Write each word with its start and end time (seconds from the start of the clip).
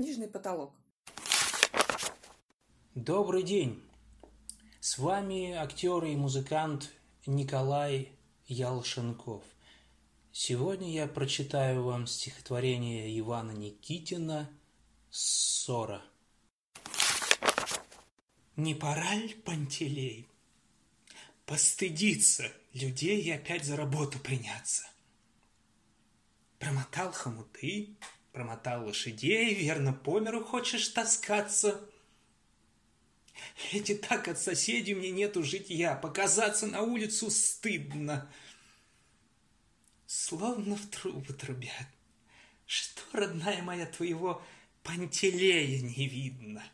книжный 0.00 0.28
потолок. 0.28 0.72
Добрый 2.94 3.42
день! 3.42 3.82
С 4.80 4.96
вами 4.96 5.52
актер 5.52 6.02
и 6.04 6.16
музыкант 6.16 6.90
Николай 7.26 8.10
Ялшенков. 8.46 9.44
Сегодня 10.32 10.90
я 10.90 11.06
прочитаю 11.06 11.82
вам 11.84 12.06
стихотворение 12.06 13.18
Ивана 13.18 13.50
Никитина 13.50 14.48
«Ссора». 15.10 16.02
Не 18.56 18.74
пора 18.74 19.14
ли, 19.16 19.34
Пантелей, 19.34 20.30
постыдиться 21.44 22.50
людей 22.72 23.20
и 23.20 23.30
опять 23.32 23.66
за 23.66 23.76
работу 23.76 24.18
приняться? 24.18 24.82
Промотал 26.58 27.12
хомуты, 27.12 27.98
промотал 28.32 28.86
лошадей, 28.86 29.54
верно, 29.54 29.92
по 29.92 30.18
миру 30.20 30.44
хочешь 30.44 30.88
таскаться. 30.88 31.80
Эти 33.72 33.94
так 33.94 34.28
от 34.28 34.38
соседей 34.38 34.94
мне 34.94 35.10
нету 35.10 35.42
житья, 35.42 35.94
показаться 35.94 36.66
на 36.66 36.82
улицу 36.82 37.30
стыдно. 37.30 38.30
Словно 40.06 40.76
в 40.76 40.86
трубы 40.88 41.32
трубят. 41.32 41.86
Что, 42.66 43.02
родная 43.12 43.62
моя, 43.62 43.86
твоего 43.86 44.42
Пантелея 44.82 45.80
не 45.82 46.08
видно? 46.08 46.64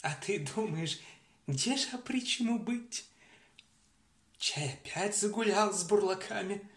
А 0.00 0.14
ты 0.14 0.40
думаешь, 0.40 0.98
где 1.46 1.76
же 1.76 1.88
опричему 1.90 2.58
быть? 2.58 3.06
Чай 4.38 4.74
опять 4.74 5.16
загулял 5.16 5.72
с 5.72 5.84
бурлаками, 5.84 6.68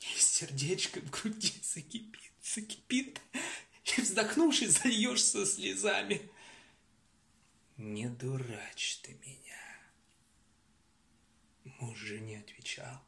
и 0.00 0.20
сердечко 0.20 1.00
в 1.00 1.10
груди 1.10 1.54
закипит, 1.62 2.32
закипит, 2.44 3.20
и, 3.96 4.00
вздохнувши, 4.00 4.68
зальешься 4.68 5.46
слезами. 5.46 6.30
Не 7.76 8.08
дурачь 8.08 9.00
ты 9.02 9.14
меня. 9.14 9.54
Муж 11.64 11.98
же 11.98 12.20
не 12.20 12.36
отвечал. 12.36 13.02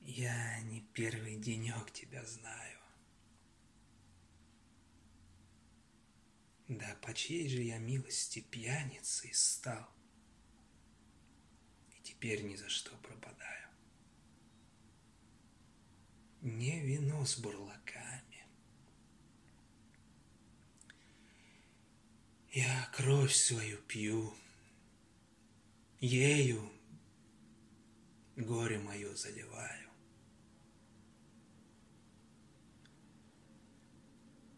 Я 0.00 0.60
не 0.62 0.80
первый 0.92 1.36
денек 1.36 1.90
тебя 1.92 2.24
знаю. 2.24 2.78
Да 6.68 6.96
по 7.02 7.12
чьей 7.12 7.48
же 7.48 7.62
я 7.62 7.78
милости 7.78 8.40
пьяницей 8.40 9.34
стал? 9.34 9.88
И 11.90 12.00
теперь 12.02 12.42
ни 12.42 12.54
за 12.54 12.68
что 12.68 12.96
пропадаю. 12.98 13.69
Не 16.42 16.80
вино 16.80 17.24
с 17.24 17.38
бурлаками. 17.38 18.46
Я 22.52 22.90
кровь 22.94 23.34
свою 23.34 23.78
пью, 23.82 24.34
ею 26.00 26.72
горе 28.36 28.78
мое 28.78 29.14
заливаю. 29.14 29.90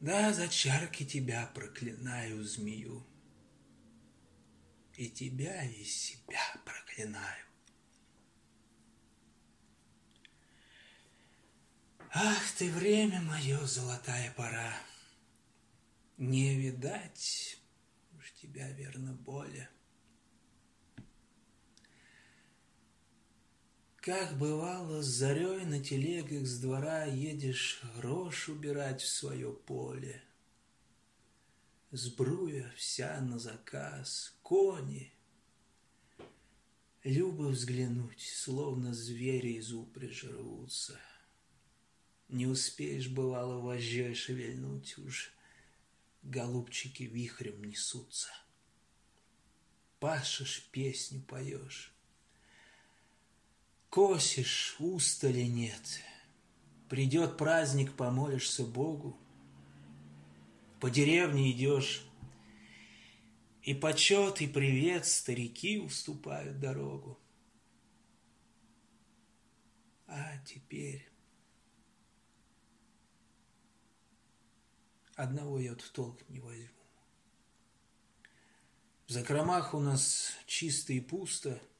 Да, 0.01 0.33
за 0.33 0.49
чарки 0.49 1.05
тебя 1.05 1.47
проклинаю, 1.55 2.45
змею, 2.45 3.05
И 4.97 5.09
тебя, 5.09 5.65
и 5.65 5.85
себя 5.85 6.55
проклинаю. 6.65 7.52
Ах 12.15 12.53
ты, 12.59 12.71
время 12.71 13.23
мое, 13.23 13.65
золотая 13.65 14.35
пора, 14.37 14.75
Не 16.19 16.55
видать 16.57 17.59
уж 18.19 18.31
тебя, 18.33 18.71
верно, 18.73 19.15
боли. 19.15 19.67
Как 23.97 24.37
бывало, 24.37 25.01
с 25.01 25.07
зарей 25.07 25.65
на 25.65 25.83
телегах 25.83 26.47
с 26.47 26.61
двора 26.61 27.07
едешь 27.07 27.81
грош 27.97 28.51
убирать 28.51 29.01
в 29.01 29.09
свое 29.09 29.51
поле. 29.51 30.23
Сбруя 31.93 32.71
вся 32.77 33.19
на 33.23 33.39
заказ, 33.39 34.37
кони. 34.43 35.15
Любо 37.05 37.45
взглянуть, 37.45 38.21
словно 38.21 38.93
звери 38.93 39.55
из 39.55 39.73
упряжи 39.73 40.31
рвутся. 40.31 41.01
Не 42.33 42.47
успеешь, 42.47 43.09
бывало, 43.09 43.61
вожжой 43.61 44.15
шевельнуть, 44.15 44.97
уж 44.97 45.35
голубчики 46.23 47.03
вихрем 47.03 47.63
несутся. 47.63 48.31
Пашешь, 50.01 50.67
песню 50.73 51.21
поешь, 51.21 51.93
Косишь, 53.91 54.77
устали 54.79 55.43
нет. 55.43 56.01
Придет 56.89 57.37
праздник, 57.37 57.93
помолишься 57.93 58.65
Богу. 58.65 59.21
По 60.81 60.89
деревне 60.89 61.51
идешь, 61.51 62.03
и 63.63 63.75
почет, 63.75 64.41
и 64.41 64.47
привет 64.47 65.05
старики 65.05 65.79
уступают 65.79 66.59
дорогу. 66.61 67.21
А 70.07 70.39
теперь... 70.47 71.12
Одного 75.23 75.61
я 75.61 75.71
вот 75.71 75.83
в 75.83 75.91
толк 75.93 76.19
не 76.29 76.41
возьму. 76.41 76.69
В 79.07 79.13
закромах 79.13 79.75
у 79.75 79.81
нас 79.81 80.33
чисто 80.47 80.93
и 80.93 81.01
пусто— 81.01 81.61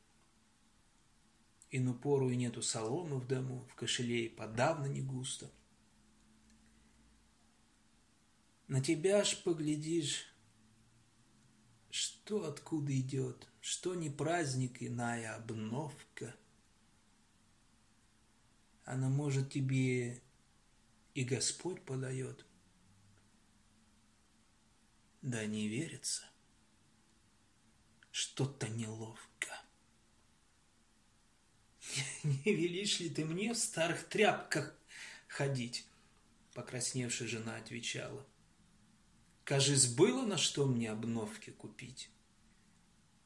Ину 1.75 1.95
пору 1.95 2.29
и 2.29 2.37
нету 2.37 2.61
соломы 2.61 3.19
в 3.19 3.27
дому, 3.27 3.67
в 3.71 3.75
кошеле 3.75 4.27
и 4.27 4.29
подавно 4.29 4.85
не 4.85 5.01
густо. 5.01 5.51
На 8.69 8.83
тебя 8.83 9.25
ж 9.25 9.43
поглядишь, 9.43 10.27
что 11.89 12.45
откуда 12.45 12.95
идет, 12.95 13.49
что 13.63 13.95
не 13.95 14.11
праздник, 14.11 14.83
иная 14.83 15.35
обновка. 15.35 16.37
Она, 18.85 19.09
может, 19.09 19.51
тебе 19.51 20.21
и 21.15 21.25
Господь 21.25 21.81
подает. 21.81 22.45
Да 25.23 25.47
не 25.47 25.69
верится, 25.69 26.25
что-то 28.11 28.69
неловко. 28.69 29.63
Не 32.25 32.55
велишь 32.55 32.99
ли 32.99 33.09
ты 33.09 33.25
мне 33.25 33.55
в 33.55 33.59
старых 33.59 34.09
тряпках 34.09 34.77
ходить? 35.29 35.87
Покрасневшая 36.55 37.29
жена 37.29 37.57
отвечала. 37.57 38.27
Кажись, 39.45 39.87
было 39.87 40.27
на 40.27 40.37
что 40.37 40.67
мне 40.67 40.91
обновки 40.91 41.51
купить. 41.51 42.11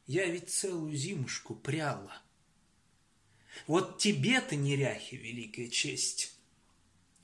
Я 0.06 0.26
ведь 0.26 0.50
целую 0.50 0.94
зимушку 0.94 1.54
пряла. 1.54 2.22
Вот 3.66 3.98
тебе-то, 3.98 4.54
неряхи, 4.54 5.14
великая 5.14 5.68
честь. 5.68 6.36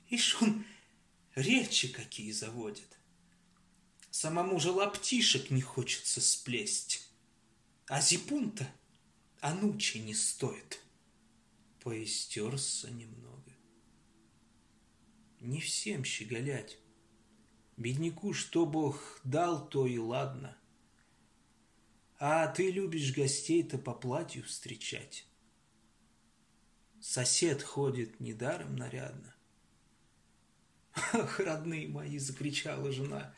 Ишь 0.09 0.41
он 0.41 0.65
речи 1.35 1.87
какие 1.87 2.31
заводит. 2.31 2.97
Самому 4.13 4.59
же 4.59 4.69
лаптишек 4.69 5.49
не 5.49 5.63
хочется 5.63 6.21
сплесть. 6.21 7.09
А 7.87 7.99
зипунта 7.99 8.71
анучи 9.41 9.97
не 9.97 10.13
стоит 10.13 10.79
поистерся 11.79 12.91
немного. 12.91 13.51
Не 15.39 15.59
всем 15.59 16.03
щеголять. 16.03 16.77
Бедняку 17.75 18.33
что 18.33 18.67
Бог 18.67 19.19
дал, 19.23 19.67
то 19.67 19.87
и 19.87 19.97
ладно. 19.97 20.55
А 22.19 22.45
ты 22.49 22.69
любишь 22.69 23.15
гостей-то 23.15 23.79
по 23.79 23.95
платью 23.95 24.43
встречать. 24.43 25.25
Сосед 27.01 27.63
ходит 27.63 28.19
недаром 28.19 28.75
нарядно. 28.75 29.35
«Ах, 31.13 31.39
родные 31.39 31.87
мои!»— 31.87 32.17
закричала 32.19 32.91
жена. 32.91 33.33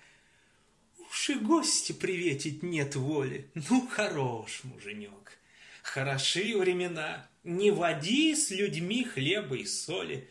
«Уж 1.26 1.30
и 1.30 1.40
гости 1.40 1.92
приветить 1.92 2.62
нет 2.62 2.96
воли. 2.96 3.50
Ну, 3.56 3.88
хорош, 3.88 4.64
муженек, 4.64 5.40
хороши 5.82 6.58
времена!» 6.58 7.28
не 7.46 7.72
води 7.72 8.36
с 8.36 8.50
людьми 8.50 9.04
хлеба 9.04 9.56
и 9.56 9.66
соли. 9.66 10.28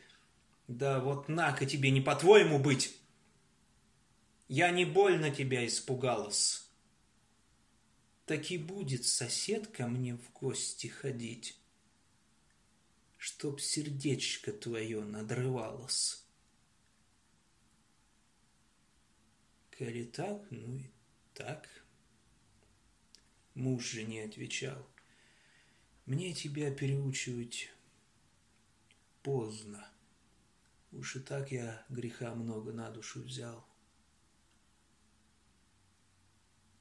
Да 0.67 1.00
вот 1.00 1.29
на-ка 1.29 1.64
тебе 1.64 1.91
не 1.91 2.00
по-твоему 2.00 2.58
быть. 2.58 2.94
Я 4.49 4.70
не 4.70 4.85
больно 4.85 5.31
тебя 5.31 5.67
испугалась. 5.67 6.69
Так 8.26 8.50
и 8.50 8.58
будет 8.58 9.06
сосед 9.06 9.69
ко 9.69 9.87
мне 9.87 10.17
в 10.17 10.32
гости 10.32 10.88
ходить, 10.88 11.56
Чтоб 13.17 13.61
сердечко 13.61 14.52
твое 14.52 15.02
надрывалось. 15.02 16.23
Коли 19.78 20.04
так, 20.04 20.46
ну 20.50 20.76
и 20.76 20.90
так. 21.32 21.68
Муж 23.54 23.90
же 23.90 24.04
не 24.04 24.20
отвечал. 24.20 24.86
Мне 26.06 26.32
тебя 26.32 26.72
переучивать 26.72 27.72
поздно. 29.22 29.90
Уж 30.92 31.16
и 31.16 31.20
так 31.20 31.50
я 31.50 31.84
греха 31.88 32.34
много 32.34 32.72
на 32.72 32.90
душу 32.90 33.22
взял. 33.22 33.66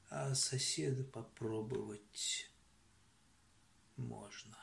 А 0.08 0.34
соседа 0.36 1.02
попробовать 1.02 2.48
можно. 3.96 4.56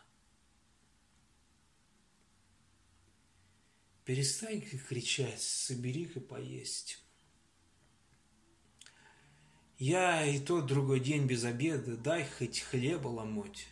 Перестань-ка 4.05 4.77
кричать, 4.77 5.41
собери-ка 5.41 6.21
поесть. 6.21 7.03
Я 9.83 10.23
и 10.27 10.37
тот 10.37 10.67
другой 10.67 10.99
день 10.99 11.25
без 11.25 11.43
обеда, 11.43 11.97
дай 11.97 12.23
хоть 12.23 12.59
хлеба 12.59 13.07
ломоть, 13.07 13.65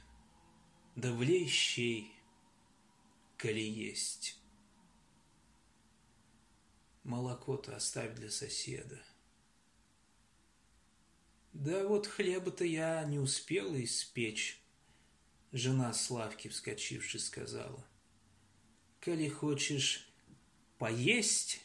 да 0.96 1.14
влей 1.14 1.48
щей, 1.48 2.12
коли 3.38 3.62
есть. 3.62 4.36
Молоко-то 7.04 7.76
оставь 7.76 8.16
для 8.16 8.32
соседа. 8.32 9.00
Да 11.54 11.88
вот 11.88 12.08
хлеба-то 12.08 12.66
я 12.66 13.04
не 13.04 13.20
успела 13.20 13.80
испечь, 13.84 14.60
жена 15.52 15.94
Славки, 15.94 16.48
вскочивши, 16.48 17.20
сказала. 17.20 17.86
Коли 19.00 19.30
хочешь 19.30 20.12
поесть, 20.80 21.62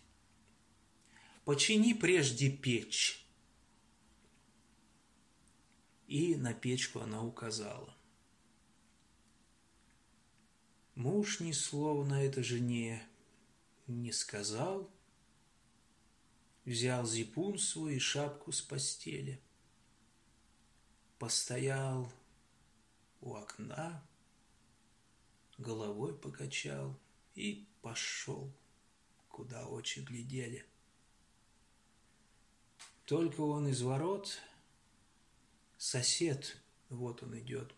почини 1.47 1.95
прежде 1.95 2.51
печь 2.51 3.24
и 6.15 6.37
на 6.37 6.55
печку 6.55 7.01
она 7.01 7.25
указала. 7.25 7.93
Муж 10.95 11.41
ни 11.41 11.51
слова 11.51 12.05
на 12.05 12.23
это 12.23 12.41
жене 12.45 13.05
не 13.89 14.13
сказал, 14.13 14.89
взял 16.65 17.05
зипун 17.05 17.59
свой 17.59 17.97
и 17.97 17.99
шапку 17.99 18.53
с 18.53 18.63
постели, 18.63 19.43
постоял 21.19 22.13
у 23.21 23.35
окна, 23.35 24.01
головой 25.59 26.17
покачал 26.17 26.97
и 27.35 27.67
пошел, 27.83 28.53
куда 29.27 29.67
очи 29.67 29.99
глядели. 29.99 30.65
Только 33.05 33.41
он 33.41 33.67
из 33.67 33.83
ворот– 33.83 34.39
Сосед, 35.85 36.57
вот 36.89 37.23
он 37.23 37.39
идет. 37.39 37.75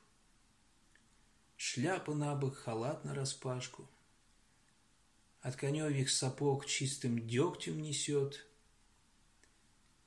Шляпа 1.57 2.15
на 2.15 2.37
бок, 2.37 2.55
халат 2.55 3.05
на 3.05 3.17
распашку. 3.17 3.91
От 5.41 5.57
коневьих 5.57 6.09
сапог 6.09 6.67
чистым 6.67 7.27
дегтем 7.27 7.83
несет. 7.83 8.47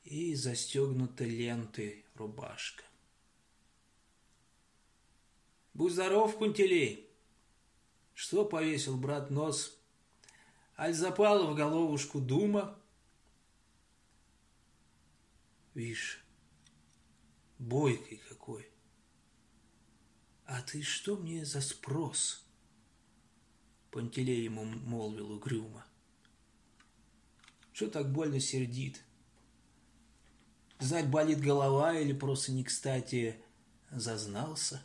И 0.06 0.34
застегнута 0.34 1.25
лентой 1.25 2.06
рубашка. 2.16 2.86
Будь 5.74 5.92
здоров, 5.92 6.38
Кунтелей! 6.38 7.06
Что 8.13 8.45
повесил 8.45 8.95
брат 8.95 9.30
нос? 9.30 9.78
Аль 10.78 10.94
запала 10.94 11.52
в 11.52 11.54
головушку 11.54 12.22
дума? 12.22 12.80
Вишь, 15.74 16.24
бойкий 17.59 18.21
какой. 18.29 18.67
А 20.45 20.61
ты 20.61 20.81
что 20.81 21.17
мне 21.17 21.45
за 21.45 21.61
спрос? 21.61 22.44
Пантелей 23.91 24.44
ему 24.44 24.63
молвил 24.65 25.31
угрюмо. 25.31 25.85
Что 27.73 27.89
так 27.89 28.11
больно 28.11 28.39
сердит? 28.39 29.03
Знать, 30.79 31.09
болит 31.09 31.39
голова 31.39 31.97
или 31.97 32.13
просто 32.13 32.51
не 32.51 32.63
кстати 32.63 33.39
зазнался? 33.91 34.81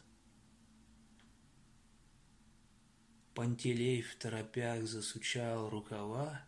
Пантелей 3.34 4.02
в 4.02 4.14
торопях 4.16 4.86
засучал 4.86 5.68
рукава, 5.68 6.44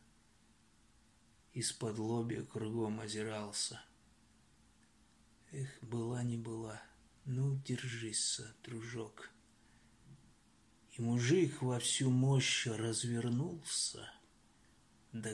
из-под 1.52 1.98
лобья 1.98 2.42
кругом 2.42 3.00
озирался— 3.00 3.80
Эх, 5.52 5.82
была 5.82 6.22
не 6.22 6.36
была. 6.36 6.82
Ну, 7.24 7.56
держись, 7.64 8.40
дружок. 8.62 9.30
И 10.92 11.02
мужик 11.02 11.62
во 11.62 11.78
всю 11.78 12.10
мощь 12.10 12.66
развернулся. 12.66 14.10
Да 15.12 15.30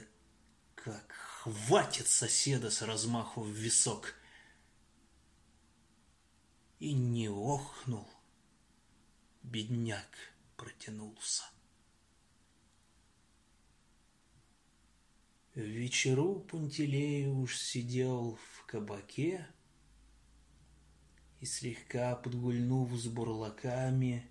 как 0.74 1.12
хватит 1.12 2.08
соседа 2.08 2.70
с 2.70 2.82
размаху 2.82 3.42
в 3.42 3.50
висок. 3.50 4.14
И 6.78 6.92
не 6.92 7.28
охнул. 7.28 8.10
Бедняк 9.42 10.16
протянулся. 10.56 11.44
В 15.54 15.60
вечеру 15.60 16.40
Пантелей 16.40 17.28
уж 17.28 17.58
сидел 17.58 18.36
в 18.36 18.66
кабаке, 18.66 19.46
и 21.42 21.46
слегка 21.46 22.14
подгульнув 22.14 22.96
с 22.96 23.08
бурлаками, 23.08 24.30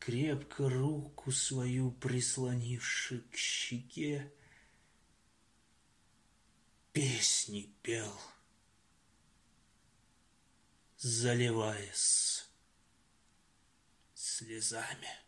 крепко 0.00 0.68
руку 0.68 1.30
свою 1.30 1.92
прислонивши 1.92 3.20
к 3.30 3.36
щеке, 3.36 4.32
песни 6.92 7.72
пел, 7.82 8.20
заливаясь 10.98 12.50
слезами. 14.14 15.25